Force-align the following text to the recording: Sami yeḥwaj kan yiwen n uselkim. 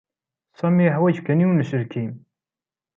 Sami 0.59 0.81
yeḥwaj 0.85 1.17
kan 1.21 1.41
yiwen 1.41 1.57
n 1.61 1.63
uselkim. 1.63 2.13